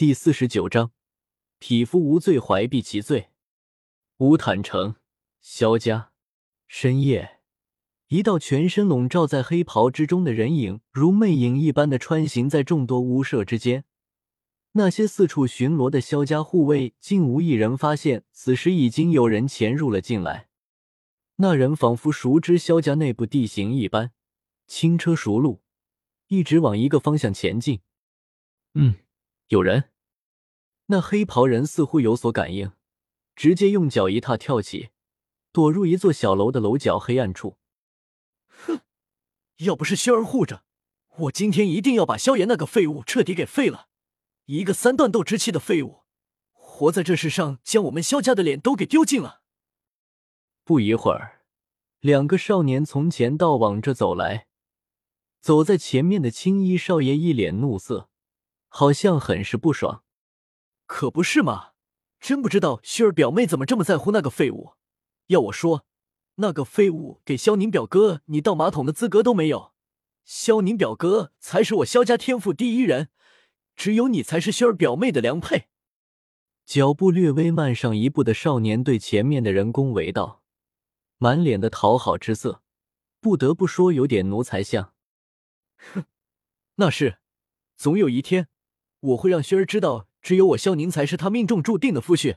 [0.00, 0.92] 第四十九章，
[1.58, 3.28] 匹夫无罪，怀璧其罪。
[4.16, 4.94] 乌坦城，
[5.42, 6.12] 萧家。
[6.66, 7.40] 深夜，
[8.08, 13.84] 一道全身笼罩在黑袍之中的人影，如魅影一般的穿行在众多屋舍之间。
[14.72, 20.48] 那些四处巡逻的萧家护卫，竟无一人发现此时已经有人潜入了进来。
[21.36, 24.12] 那人仿佛熟知萧家内部地形一般，
[24.66, 25.60] 轻车熟路，
[26.28, 27.82] 一直往一个方向前进。
[28.72, 28.94] 嗯。
[29.50, 29.89] 有人，
[30.90, 32.72] 那黑袍人似乎有所感应，
[33.36, 34.90] 直接用脚一踏跳起，
[35.52, 37.56] 躲入一座小楼的楼角黑暗处。
[38.48, 38.80] 哼，
[39.58, 40.64] 要不是轩儿护着，
[41.18, 43.86] 我今天一定要把萧炎那个废物彻底给废了！
[44.46, 46.00] 一个三段斗之气的废物，
[46.50, 49.42] 活在这世上将我们萧家的脸都给丢尽了。
[50.64, 51.42] 不一会儿，
[52.00, 54.48] 两个少年从前道往这走来，
[55.40, 58.08] 走在前面的青衣少爷一脸怒色。
[58.72, 60.04] 好像很是不爽，
[60.90, 61.68] 可不是嘛？
[62.18, 64.72] 真不知道薰儿表妹怎么这么在乎那个废物。
[65.28, 65.86] 要我说，
[66.34, 69.72] 那个废物给萧宁表哥你倒马桶的资格都没有。
[70.24, 73.08] 萧宁表哥才是我萧家天赋第一人，
[73.76, 75.68] 只有你才是薰儿表妹的良配。
[76.66, 80.42] 脚步略微慢上一步的少年对前面的人恭维道，
[81.18, 82.62] 满脸的讨好之色，
[83.20, 84.92] 不得不说有点奴才相。
[85.76, 86.04] 哼，
[86.74, 87.18] 那是，
[87.76, 88.48] 总有一天。
[88.98, 92.36] 我会让薰儿知道，只有我萧宁才是他命中注定的夫婿。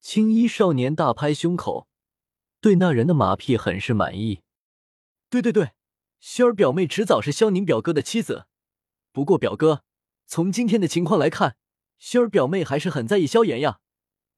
[0.00, 1.88] 青衣少年大拍胸口，
[2.60, 4.42] 对那人的马屁很是满意。
[5.28, 5.72] 对对对，
[6.22, 8.46] 薰儿表妹迟早是萧宁表哥的妻子。
[9.12, 9.82] 不过表哥，
[10.26, 11.56] 从今天的情况来看，
[12.00, 13.80] 薰儿表妹还是很在意萧炎呀。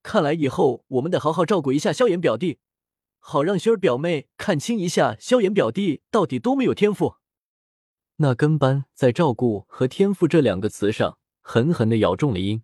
[0.03, 2.59] 看来以后我们得好好照顾一下萧炎表弟，
[3.19, 7.17] 好让薰儿表妹看清一下萧炎表弟到底多么有天赋。
[8.17, 11.20] 那跟班在“照顾”和“天赋”这两个词上。
[11.41, 12.63] 狠狠的咬中了鹰。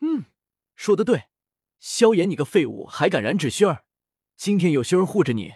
[0.00, 0.26] 嗯，
[0.74, 1.28] 说的对，
[1.78, 3.84] 萧炎，你个废物，还敢染指熏儿？
[4.36, 5.54] 今天有熏儿护着你，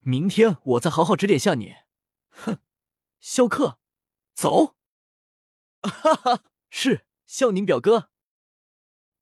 [0.00, 1.74] 明天我再好好指点下你。
[2.30, 2.58] 哼，
[3.20, 3.78] 萧克，
[4.34, 4.74] 走。
[5.82, 8.10] 哈哈，是萧宁表哥。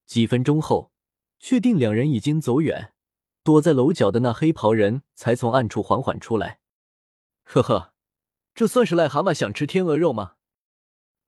[0.07, 0.93] 几分钟后，
[1.41, 2.95] 确定两人已经走远，
[3.43, 6.61] 躲在楼角的那黑袍人才从暗处缓缓出来。
[7.43, 7.95] 呵呵，
[8.55, 10.37] 这算是癞蛤蟆想吃天鹅肉吗？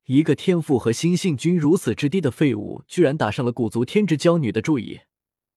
[0.06, 5.00] 一个天赋和心性均如此之低的废物，居然打上了古族天之娇女的注意，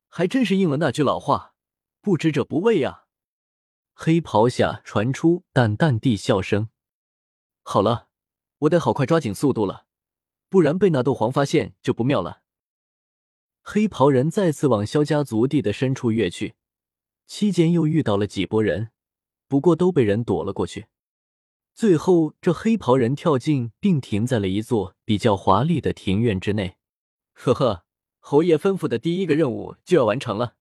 [0.07, 1.53] 还真是应了那句老话
[2.01, 3.03] ：“不知者不畏呀。”
[3.93, 6.69] 黑袍下传出淡淡地笑声。
[7.63, 8.07] 好了，
[8.59, 9.85] 我得好快抓紧速度了，
[10.47, 12.43] 不然被那斗皇发现就不妙了。
[13.61, 16.55] 黑袍人再次往萧家族地的深处跃去，
[17.25, 18.91] 期间又遇到了几波人，
[19.49, 20.85] 不过都被人躲了过去。
[21.77, 26.77] 最后，这黑袍人跳进，并停在了一座比较华丽的庭院之内。
[27.33, 27.85] 呵呵，
[28.17, 30.55] 侯爷吩咐的第一个任务就要完成了。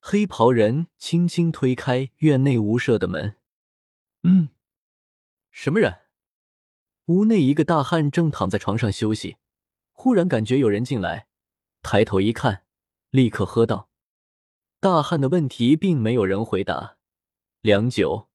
[0.00, 3.36] 黑袍人轻轻推开院内屋舍的门。
[4.24, 4.48] 嗯，
[5.52, 6.00] 什么人？
[7.04, 9.36] 屋内一个大汉正躺在床上休息，
[9.92, 11.28] 忽然感觉有人进来，
[11.80, 12.64] 抬头一看，
[13.10, 13.88] 立刻喝道
[14.80, 16.96] ：“大汉的问题并没有人回答。”
[17.62, 18.26] 良久。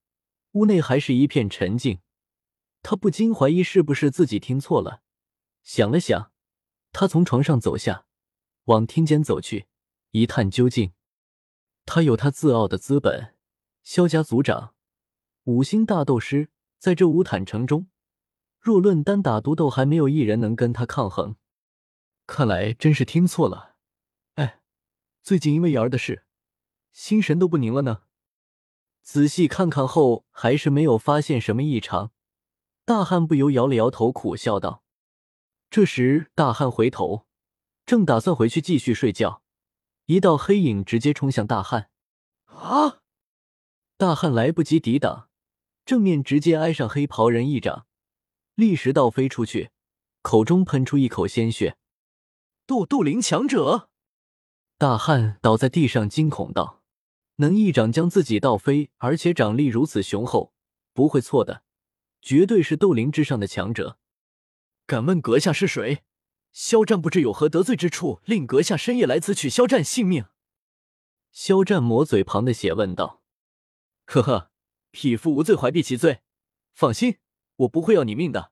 [0.53, 1.99] 屋内还是一片沉静，
[2.81, 5.03] 他不禁怀疑是不是自己听错了。
[5.61, 6.31] 想了想，
[6.91, 8.05] 他从床上走下，
[8.65, 9.67] 往厅间走去，
[10.11, 10.93] 一探究竟。
[11.85, 13.35] 他有他自傲的资本，
[13.83, 14.73] 萧家族长，
[15.43, 17.87] 五星大斗师，在这五坦城中，
[18.59, 21.35] 若论单打独斗，还没有一人能跟他抗衡。
[22.25, 23.75] 看来真是听错了。
[24.35, 24.61] 哎，
[25.21, 26.25] 最近因为瑶儿的事，
[26.91, 28.03] 心神都不宁了呢。
[29.01, 32.11] 仔细看看后，还是没有发现什么异常。
[32.85, 34.83] 大汉不由摇了摇头，苦笑道
[35.69, 37.25] ：“这时，大汉回头，
[37.85, 39.41] 正打算回去继续睡觉，
[40.05, 41.89] 一道黑影直接冲向大汉。
[42.45, 42.99] 啊！
[43.97, 45.29] 大汉来不及抵挡，
[45.85, 47.85] 正面直接挨上黑袍人一掌，
[48.55, 49.71] 立时倒飞出去，
[50.21, 51.77] 口中喷出一口鲜血。
[52.65, 53.89] 斗斗灵强者！
[54.77, 56.78] 大汉倒在地上，惊恐道。
[57.41, 60.53] 能一掌将自己倒飞，而且掌力如此雄厚，
[60.93, 61.63] 不会错的，
[62.21, 63.97] 绝对是斗灵之上的强者。
[64.85, 66.03] 敢问阁下是谁？
[66.51, 70.25] 肖战不知有何得罪之处，令阁下深夜来此取肖战性命？
[71.31, 73.21] 肖战抹嘴旁的血问道
[74.05, 74.51] ：“呵呵，
[74.91, 76.19] 匹夫无罪，怀璧其罪。
[76.73, 77.19] 放心，
[77.57, 78.51] 我不会要你命的。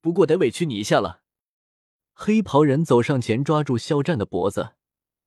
[0.00, 1.20] 不过得委屈你一下了。”
[2.14, 4.74] 黑袍人走上前，抓住肖战的脖子，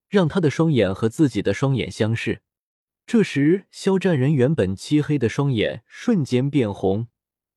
[0.08, 2.42] 让他的双眼和自己的双眼相视。
[3.07, 7.07] 这时，肖战人原本漆黑的双眼瞬间变红，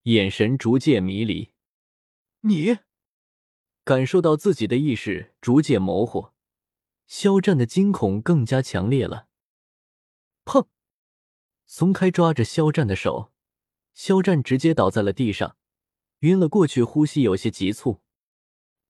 [0.02, 1.52] 眼神逐渐迷离。
[2.40, 2.78] 你
[3.82, 6.32] 感受到自己的意识逐渐模糊，
[7.06, 9.28] 肖战的惊恐更加强烈了。
[10.44, 10.66] 砰！
[11.64, 13.32] 松开抓着肖战的手，
[13.94, 15.56] 肖战直接倒在了地上，
[16.20, 18.02] 晕了过去，呼吸有些急促。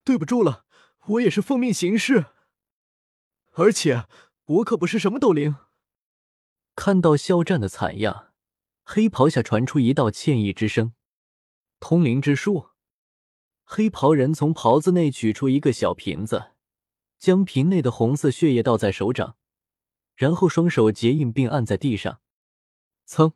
[0.03, 0.67] 对不住了，
[1.07, 2.27] 我也是奉命行事，
[3.53, 4.09] 而且
[4.45, 5.55] 我可不是什么斗灵。
[6.79, 8.29] 看到肖战的惨样，
[8.85, 10.93] 黑袍下传出一道歉意之声
[11.81, 12.69] ：“通灵之术。”
[13.67, 16.53] 黑袍人从袍子内取出一个小瓶子，
[17.19, 19.37] 将瓶内的红色血液倒在手掌，
[20.15, 22.21] 然后双手结印并按在地上。
[23.05, 23.33] 噌，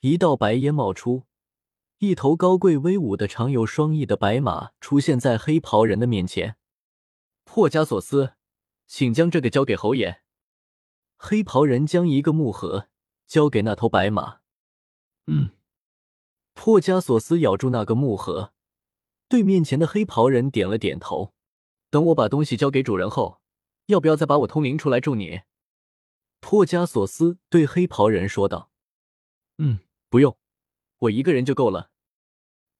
[0.00, 1.22] 一道白烟冒出，
[1.96, 6.56] 一头高贵威武的、长有双翼的白马出现在黑袍人的面前。
[7.44, 8.34] 破加索斯，
[8.86, 10.23] 请将这个交给侯爷。
[11.26, 12.88] 黑袍人将一个木盒
[13.26, 14.40] 交给那头白马。
[15.26, 15.52] 嗯，
[16.52, 18.52] 破加索斯咬住那个木盒。
[19.26, 21.32] 对面前的黑袍人点了点头。
[21.88, 23.40] 等我把东西交给主人后，
[23.86, 25.40] 要不要再把我通灵出来助你？
[26.40, 28.70] 破加索斯对黑袍人说道
[29.56, 29.78] ：“嗯，
[30.10, 30.36] 不用，
[30.98, 31.90] 我一个人就够了。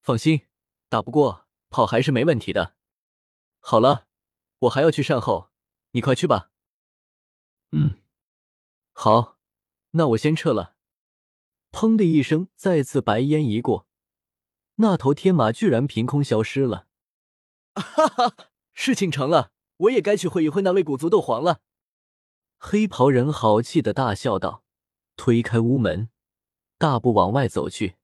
[0.03, 0.43] 放心，
[0.91, 2.75] 打不过跑还是没问题的。
[3.61, 4.07] 好了，
[4.59, 5.49] 我还要去善后，
[5.93, 6.51] 你快去吧。”
[7.73, 7.99] 嗯，
[8.97, 9.39] 好，
[9.91, 10.77] 那我先撤了。
[11.73, 13.87] 砰的一声，再次白烟一过。
[14.77, 16.87] 那头天马居然凭空消失了，
[17.75, 18.37] 哈哈！
[18.73, 21.61] 事情成了，我也该去会一会那位古族斗皇了。
[22.59, 24.63] 黑袍人豪气的大笑道，
[25.17, 26.09] 推开屋门，
[26.79, 27.97] 大步往外走去。